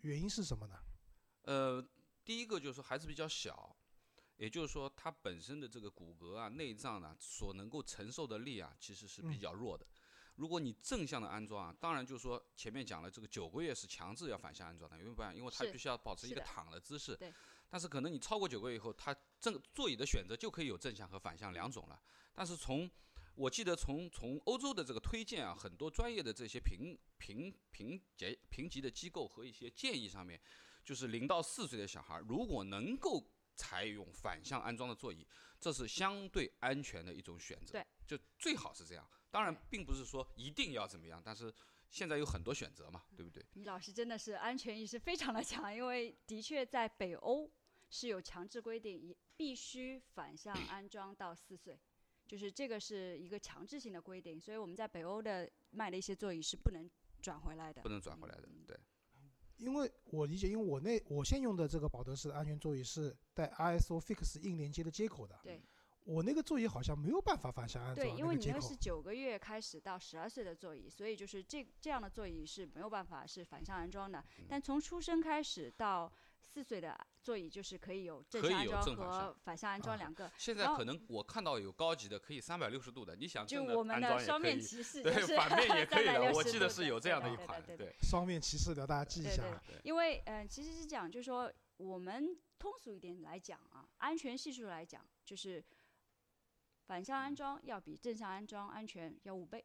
[0.02, 0.78] 原因是什么呢？
[1.42, 1.82] 呃，
[2.24, 3.74] 第一个就是说孩子比较小，
[4.36, 9.86] 也就是说它本身的这个骨骼啊、内脏啊所能够承受的力啊，其实是比嗯较弱的。
[10.34, 17.16] 如果你正向的安装啊，当然就是说前面讲了，这个九个月是强制要反向安装的，因为不然，因为它必须要保持一个躺的姿势。
[17.16, 17.32] 对。
[17.68, 22.00] 但是可能你超过九个月以后，它这个座椅的选择就可以有正向和反向两种了。
[22.32, 22.90] 但是从
[23.34, 30.40] 我记得从从欧洲的这个推荐啊，很多专业的这些评评评级评级的机构和一些建议上面，
[30.84, 35.26] 就是零到四岁的小孩，如果能够采用反向安装的座椅，
[35.60, 37.72] 这是相对安全的一种选择。
[37.72, 39.06] 对，就最好是这样。
[39.30, 41.52] 当然，并不是说一定要怎么样，但是
[41.96, 43.42] 现在有很多选择嘛，对不对？
[43.54, 47.50] 你老师真的是安全意识非常的强，因为的确在北欧
[47.88, 51.80] 是有强制规定，也必须反向安装到四岁，
[52.26, 56.86] 就是这个是一个强制性的规定，所以我们在北欧的卖的一些座椅是不能
[57.22, 57.88] 转回来的不。
[57.88, 58.46] 能转回来的。
[58.66, 58.78] 对，
[59.56, 65.40] 因为我理解，因为我那我现用的这个保德士的安全座椅是带 ISO FIX 硬连接的接口的。
[65.42, 65.62] 对。
[66.06, 68.74] 我那个座椅好像没有办法反向安装对，因为你那个是。
[68.76, 74.20] 九个月开始到十二岁的座椅，所以就是这这样的座椅是没有办法是反向安装的。
[74.38, 76.12] 嗯但从出生开始到
[76.44, 80.30] 四岁的座椅，就是可以有正向安装正和反向安装啊两个。
[80.38, 86.32] 现在可能我看到有高级的可以三百六十度的，你想就我们的双面骑士，对就，是反面也可以的。
[86.32, 87.96] 我记得是有这样的一款，对对对对。
[88.02, 89.62] 双面骑士的，大家记一对对下啊。
[89.82, 95.64] 因为嗯、呃其实是讲，就是说我们通俗一点来讲啊，安全系数来讲，就是
[96.86, 99.64] 反向安装要比正向安装安全要五倍，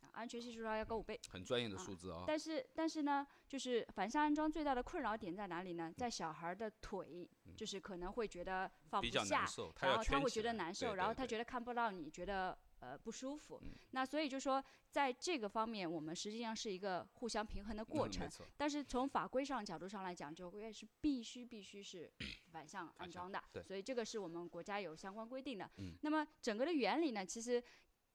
[0.00, 1.20] 啊，安全系数要高五倍。
[1.28, 2.22] 很专业的啊数字啊。
[2.26, 5.92] 但是但是呢，就是反向安装最大的困扰点在哪里呢？
[5.96, 9.46] 在小孩儿的腿，就是可能会觉得放不下
[9.80, 13.58] 然后他会觉得难受，然后他觉得看不到你，觉得呃不舒服。
[13.62, 18.30] 嗯那所以就说，在这个方面，我们实际上是一个互相平衡的过程嗯没。
[18.30, 22.12] 错，但是从法规上角度上来讲，九个月是必须必须是
[22.52, 25.70] 反向安装的，对所以这个是我们国家有相关规定的。
[25.78, 27.62] 嗯那么整个的原理呢，其实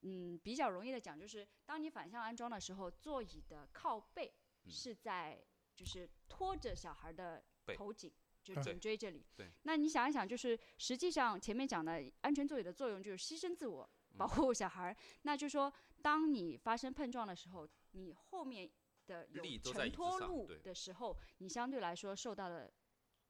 [0.01, 4.32] 嗯比较容易的讲，就是当你反向安装的时候，座椅的靠背
[4.65, 5.41] 嗯是在
[5.75, 7.43] 就是拖着小孩的
[7.75, 8.12] 头颈。
[8.41, 13.88] 就嗯颈椎这里，对那你想一想，就是实际上前面讲的安全座椅的作用就是牺牲自我，
[14.19, 14.95] 保嗯护小孩儿。
[15.23, 18.69] 那就是说，当你发生碰撞的时候，你后面
[19.08, 22.71] 的有承托路的时候，你相对来说受到的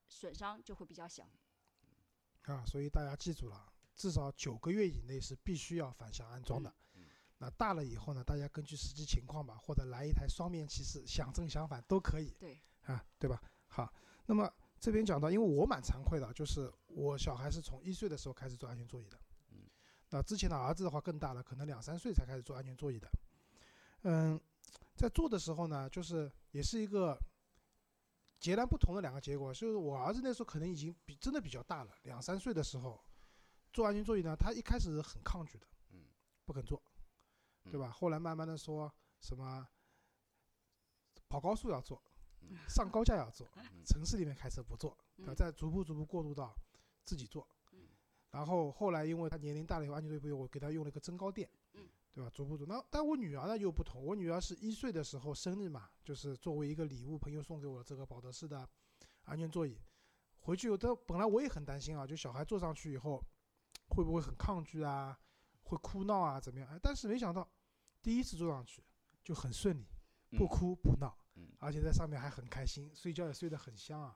[0.08, 1.24] 损伤就会比较小。
[2.44, 6.70] 啊，所以大家记住了，至少九个月以内是必须要反向安装的。
[6.96, 7.06] 嗯
[7.42, 13.42] 那大了以后呢，大家根据实际情况吧，或者来一台双面骑士，想正想反都可以对，啊，对吧？
[13.68, 13.94] 好，
[14.26, 19.24] 那么这边讲到，因为我蛮惭愧的，就是我小孩是从一岁的时候开始坐安全座椅的，嗯，
[20.10, 23.10] 那之前的儿子的话更大了，可能两三岁才开始坐安全座椅的。
[24.04, 24.40] 嗯，
[24.96, 27.18] 在做的时候呢，就是也是一个
[28.40, 33.00] 截然不同的两个结果，就是我儿子那时候可能已经比真的比较大了，两三岁的时候
[33.72, 36.06] 坐安全座椅呢，他一开始很抗拒的，嗯，
[36.46, 36.82] 不肯坐，
[37.66, 37.92] 对嗯吧？
[37.92, 39.68] 后来慢慢的说什么
[41.28, 42.02] 跑高速要坐
[42.42, 46.56] 嗯，上高架要坐，嗯城市里面开车不坐，对吧嗯再逐步逐步过渡到
[47.04, 47.59] 自己坐嗯。
[48.32, 52.30] 然后后来因为他年龄大了以后，安全座椅不用，我给他用了一个增高垫嗯，对吧？
[52.30, 58.68] 足不足那但我女儿呢又不同，我女儿是一岁的时候生日嘛，就是作为一个礼物，朋友送给我这个保德士的
[59.24, 59.78] 安全座椅。
[60.42, 63.24] 回去有的本来我也很担心啊，就小孩坐上去以后
[63.90, 65.20] 会不会很抗拒啊，
[65.64, 66.70] 会哭闹啊怎么样？
[66.70, 67.48] 哎，但是没想到
[68.02, 68.84] 第一次坐上去
[69.24, 69.88] 就很顺利，
[70.38, 71.16] 不嗯哭不闹。
[71.36, 74.16] 嗯而且在上面还很开心，睡觉也睡得很香啊。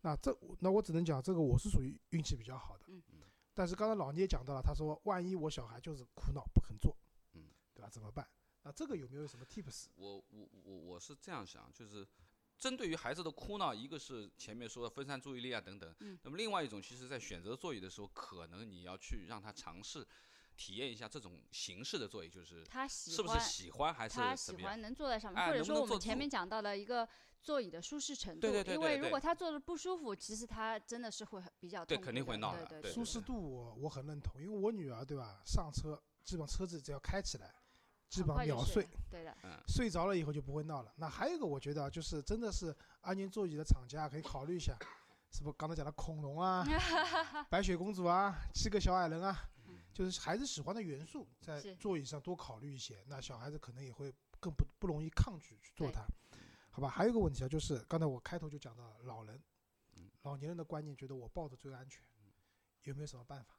[0.00, 2.84] 那这那我只能讲，这个我是属于运气比较好的。
[2.88, 3.20] 嗯嗯
[3.54, 6.96] 但是刚才老聂讲到了，他说万一我小孩就是哭闹不肯做，
[7.34, 7.88] 嗯，对吧？
[7.88, 8.28] 怎么办？
[8.62, 9.86] 那这个有没有什么 tips？
[9.94, 12.06] 我我我我是这样想，就是
[12.58, 20.06] 针对于孩子的哭闹，一个是前面说的分散注意力啊等等，嗯那么另外一种，其实在选择座椅的时候，可能你要去让他尝试
[20.56, 24.34] 体验一下这种形式的座椅，就是他喜是不是喜欢还是他？
[24.34, 27.08] 喜欢能坐在上面，哎或者说我们前面讲到的一个
[27.44, 28.40] 座椅的舒适程度。
[28.40, 37.54] 对对对因为对对如果他坐的不舒服，其实他真的是会比较对肯定会闹对对对的对对舒适度我我很认同，因为我女儿对吧，上车基本车子只要开起来，
[38.08, 40.92] 基本上秒睡对的，嗯， 睡着了以后就不会闹了。
[40.96, 44.76] 那还有一个我觉得啊就是真的是安全座椅的厂家可以考虑一下，
[45.30, 46.64] 是不是刚才讲的恐龙啊、
[47.50, 49.36] 白雪公主啊、七个小矮人啊，
[49.92, 56.04] 就是孩子喜欢的元素，在座椅上多考虑一些，那小孩子可能也会更不不容易抗拒去做它，
[56.74, 56.88] 好吧？
[56.88, 59.40] 还有一个问题啊，就是刚才我开头就讲到了老人
[59.92, 62.02] 嗯，老年人的观念觉得我抱着最安全，
[62.82, 63.54] 有没有什么办法？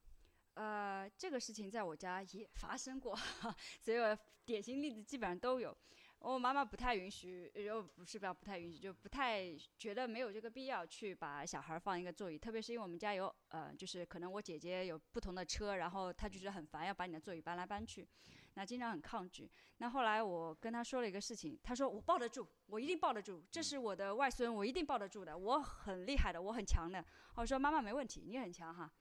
[0.56, 3.18] 呃，这个事情在我家也 发生过，
[3.82, 5.76] 所以我典型例子基本上都有。
[6.20, 18.08] 我妈妈不太允许，呃，不是不要不太允许，就不太觉得没有这个必要去把小孩放一个座椅，特别是因为我们家有，呃，就是可能我姐姐有不同的车，然后她就觉得很烦，要把你的座椅搬来搬去，
[18.56, 19.50] 那经常很抗拒。
[19.78, 27.06] 那后来我跟他说了一个事情，他说我抱得住，我一定抱得住，这是我的外孙，我一定抱得住的，我很厉害的，我很强的。
[27.36, 28.92] 我说妈妈没问题，你很强哈。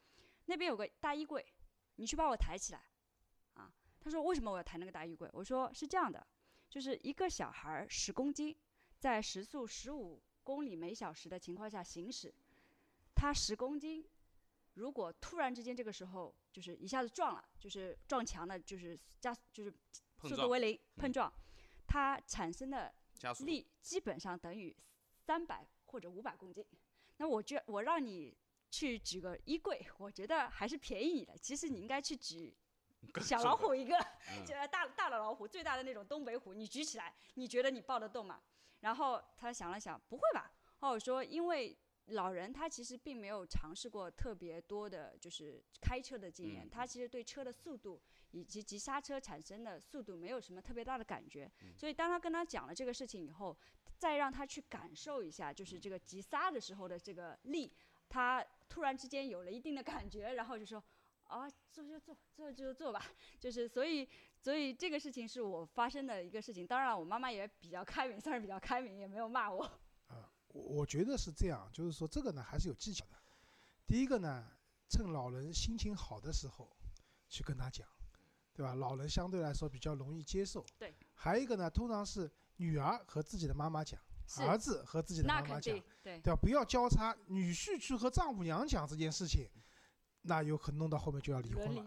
[0.44, 1.44] 那边有个大衣柜，
[1.96, 2.82] 你去把我抬起来，
[3.54, 3.72] 啊。
[4.00, 5.30] 他说为什么我要抬那个大衣柜？
[5.32, 6.26] 我说是这样的。
[6.68, 8.56] 就是一个小孩儿十公斤，
[8.98, 12.34] 在时速十五公里每小时的情况下行驶，
[13.14, 14.04] 他十公斤，
[14.74, 19.72] 如果突然之间这个时候就是一下子撞了，就是撞墙了，就是加就是
[20.22, 21.32] 速度为零碰撞，
[21.86, 22.94] 它产生的
[23.40, 24.76] 力基本上等于
[25.16, 26.64] 三百或者五百公斤。
[27.16, 28.36] 那我觉我让你
[28.70, 31.36] 去举个衣柜，我觉得还是便宜你的。
[31.38, 32.54] 其实你应该去举。
[33.20, 33.94] 小老虎一个，
[34.46, 38.40] 就大大的老虎，最大的那种东北虎，你举起来，你觉得你抱得动吗？
[38.80, 40.50] 然后他想了想，不会吧？
[40.78, 41.76] 哦，我说，因为
[42.08, 51.50] 老人他其实并没有尝试过特别多的，就是开车的经验，他其实对车的速度以及急刹车产生的速度没有什么特别大的感觉。
[51.76, 53.56] 所以当他跟他讲了这个事情以后，
[53.96, 57.72] 再让他去感受一下，就是这个急刹的时候的这个力，
[58.08, 60.82] 他突然之间有了一定的感觉，然后就说。
[61.26, 63.02] 啊，做就做，做就做吧，
[63.40, 66.66] 就是所以，所以这个事情是我发生的一个事情。
[66.66, 69.66] 当然，我妈妈也比较开明，算是比较开明，也没有骂我。
[70.54, 73.16] 啊，我我觉得是这样，就是说这个呢还是有技巧的。
[73.86, 74.46] 第一个呢，
[74.88, 76.74] 趁老人心情好的时候
[77.28, 77.86] 去跟他讲，
[78.54, 78.74] 对吧？
[78.74, 80.64] 老人相对来说比较容易接受。
[80.78, 80.94] 对。
[81.14, 84.00] 还有一个呢，通常是女儿和自己的妈妈讲，
[84.38, 86.36] 儿子和自己的妈妈讲，对对吧？
[86.40, 89.48] 不要交叉，女婿去和丈母娘讲这件事情。
[90.26, 91.82] 那有可能弄到后面就要离婚了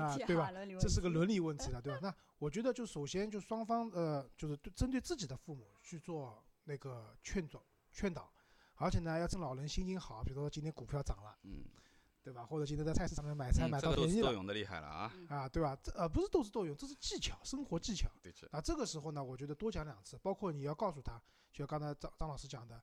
[0.00, 0.50] 啊，对吧？
[0.80, 1.98] 这是个伦理问题了，对吧？
[2.00, 7.62] 那我觉得就首先就双方呃，就是针对自己的父母去做那个劝导
[7.96, 8.30] 劝导，
[8.74, 11.64] 而且呢要趁老人心情好，比如说今天股票涨了，嗯，
[12.22, 12.44] 对吧？
[12.44, 15.74] 或者今天在菜市场买菜买到便宜了，斗勇的厉害了啊啊，对吧？
[15.82, 18.10] 这呃不是斗智斗勇，这是技巧，生活技巧。
[18.22, 21.18] 对啊，这个时候呢，我觉得多讲两次，包括你要告诉他，
[21.50, 22.80] 就像刚才张张老师讲的。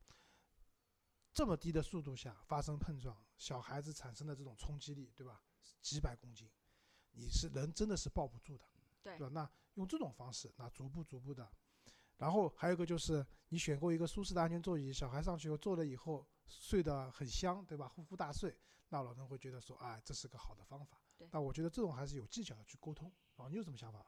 [1.35, 5.41] 这么低的速度下发生碰撞，小孩子产生的这种冲击力，对吧？
[5.81, 6.47] 几百公斤，
[7.13, 8.65] 你是人真的是抱不住的，
[9.01, 9.29] 对吧？
[9.31, 11.51] 那用这种方式，那逐步逐步的，
[12.23, 17.85] 然后还有一个就是你选购一个舒适的安全座椅，小孩上去后坐了以后睡得很香，对吧？
[17.85, 18.57] 呼呼大睡，
[18.87, 20.97] 那老人会觉得说，哎，这是个好的方法。
[21.31, 23.11] 那我觉得这种还是有技巧的去沟通。
[23.35, 24.05] 啊，你有什么想法吗？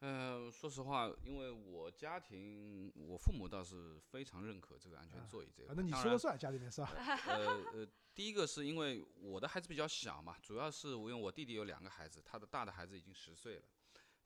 [0.00, 5.72] 嗯，说实话，因为我家庭，我父母倒是非常认可这个安全座椅这个。
[5.72, 6.92] 那你说了算，家里面是吧？
[7.28, 13.62] 呃呃，第一个是因为我的孩子比较小嘛，主要是因为我弟弟有两个孩子，他的大的孩子已经十岁了，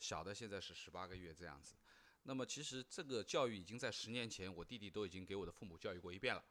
[0.00, 1.76] 小的现在是十八个月这样子。
[2.24, 6.44] 那么其实这个教育已经在十年前，我弟弟都已经给我的父母教育过一遍了。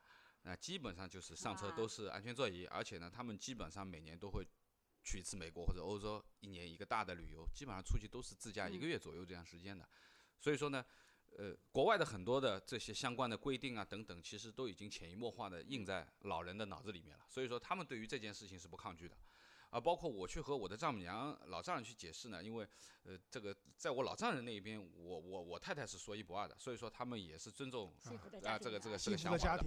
[0.43, 4.47] 那基本上就是上车都是安全座椅，而且呢，他们基本上每年都会。
[5.05, 9.85] 去一次美国或者欧洲，一年一个大的旅游，基本上出去都是自驾一个月左右这样时间的。
[10.39, 10.85] 所以说呢，
[11.37, 17.25] 呃，国外的很多的这些相关的规定啊等等，其实都已经潜移默化的印在老人的脑子里面了。
[17.27, 19.17] 所以说他们对于这件事情是不抗拒的。
[19.73, 22.67] 啊，包括我去和我的丈母娘、老丈人去解释呢，因为
[23.05, 27.91] 呃，这个在我老丈人那一边，我我我太太是说一不二的，所以说他们也是尊重
[28.43, 29.65] 啊这个这个这个想法的。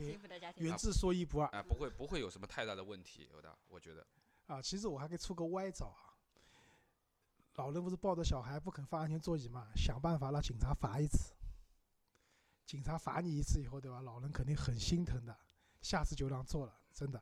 [0.59, 4.07] 原自说一不二啊，不会不会有什么太大的问题，有的，我觉得。
[4.47, 6.15] 啊，其实我还可以出个歪招啊。
[7.55, 11.35] 老人不是抱着小孩不肯放安全座椅嘛，想办法让警察罚一次。
[12.65, 14.01] 警察罚你一次以后，对吧？
[14.03, 15.37] 老人肯定很心疼的，
[15.81, 17.21] 下次就让坐了，真的。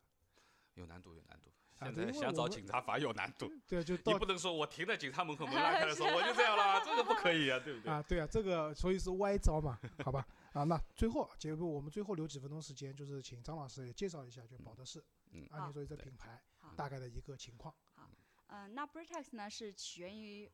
[1.92, 3.50] 现在想找警察罚有难度。
[3.66, 7.92] 对，就 你不能说我停在警察门口门拉开的时候我就这样了， 这个不可以啊，对不对？
[7.92, 10.26] 啊，对啊，这个所以是歪招嘛，好吧？
[10.52, 15.02] 啊，那最后节目我们最后留几分钟时间，就是请张老师也介绍一下，就保德仕
[15.50, 16.40] 安全座椅这品牌。
[16.76, 17.74] 大概的一个情况。
[17.94, 18.08] 好，
[18.46, 20.50] 嗯，那 Britax 呢是起源于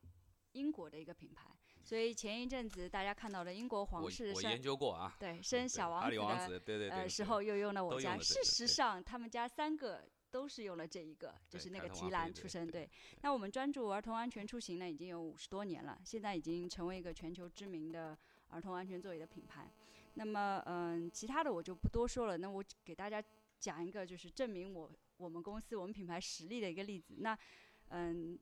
[0.52, 1.48] 英国的一个品牌，
[1.84, 8.18] 所以前一阵子大家看到了英国皇室生，我研究过啊，对，生小王子的呃时候又用了我家。
[8.18, 12.70] 事实上，他们家三个都是用了这一个，就是那个提篮出身。
[12.70, 12.88] 对，
[13.22, 18.16] 那我们专注儿童安全出行呢，已经有五十多年了，现在已经成为一个全球知名的
[18.48, 19.70] 儿童安全座椅的品牌。
[20.14, 22.38] 那么，嗯，其他的我就不多说了。
[22.38, 23.22] 那我给大家
[23.58, 24.90] 讲一个，就是证明我。
[25.16, 27.16] 我们公司、我们品牌实力的一个例子。
[27.18, 27.38] 那，
[27.90, 28.38] 嗯，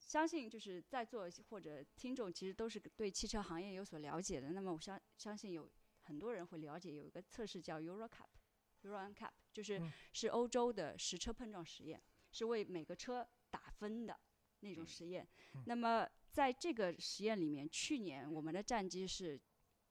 [0.00, 4.50] 相信就是在座或者听众其实都是对汽车行业有所了解的。
[4.50, 5.70] 那么，我相相信有
[6.02, 9.82] 很多人会了解有一个测试叫 Euro Cap，Euro NCAP，就是
[10.12, 12.00] 是欧洲的实车碰撞实验，
[12.30, 14.16] 是为每个车打分的
[14.60, 15.26] 那种嗯实验。
[15.54, 19.40] 嗯那么在这个实验里面，去年我们的战绩是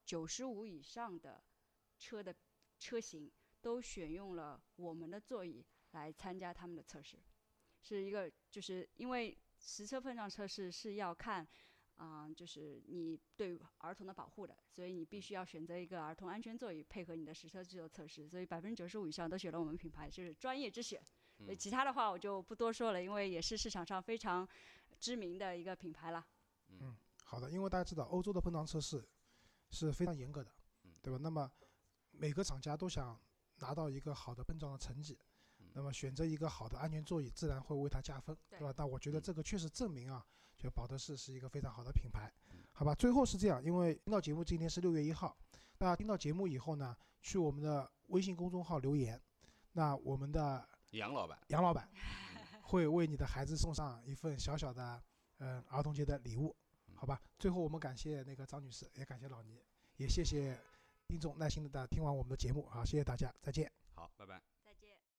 [0.05, 1.43] 九十五以上的
[1.99, 2.33] 车的
[2.79, 7.19] 车型都选用了我们的座椅来参加他们的测试，
[7.81, 11.45] 是一个就是因为实车碰撞测试是要看。
[11.97, 18.27] 啊、就是你对儿童的保护的，所以你必须要选择一个儿童安全座椅配合你的实车去做测试。
[18.29, 21.01] 所以百分之九十五以上都选了我们品牌，就是专业之选。
[21.37, 24.47] 所以嗯其他的话我就不多说了，因为也是市场上非常
[24.99, 26.25] 知名的一个品牌了。
[27.23, 29.05] 好的，因为大家知道欧洲的碰撞测试
[29.69, 30.51] 是非常严格的
[30.83, 31.19] 嗯，对吧？
[31.21, 31.51] 那么
[32.11, 33.19] 每个厂家都想
[33.57, 35.26] 拿到一个好的碰撞的成绩嗯，
[35.77, 38.73] 那么选择一个好的安全座椅，自然会为它加分，对对吧？
[38.75, 40.25] 但我觉得嗯这个确实证明啊，
[40.57, 42.95] 就保德士是一个非常好的品牌嗯，好吧？
[42.95, 45.37] 最后是这样，因为听到节目今天是六月一号，
[45.77, 49.21] 那听到节目以后呢，去我们的微信公众号留言，
[49.73, 51.87] 那我们的杨老板，杨老板
[52.63, 54.99] 会为你的孩子送上一份小小的
[55.37, 56.55] 嗯儿童节的礼物，
[56.95, 57.21] 好吧？
[57.37, 59.61] 最后我们感谢那个张女士，也感谢老倪，
[59.97, 60.59] 也谢谢
[61.07, 63.71] 听众耐心的听完我们的节目啊，谢谢大家，再见。
[63.93, 64.56] 好，拜拜。